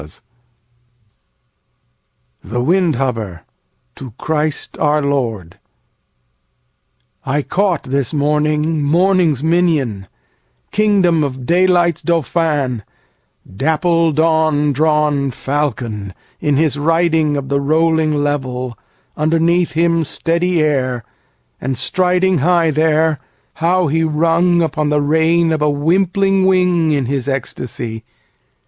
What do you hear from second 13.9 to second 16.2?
dawn drawn Fal con,